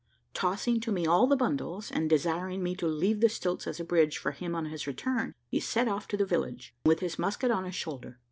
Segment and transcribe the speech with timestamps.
[0.33, 3.83] Tossing to me all the bundles, and desiring me to leave the stilts as a
[3.85, 7.51] bridge for him on his return, he set off to the village with his musket
[7.51, 8.17] on his shoulder.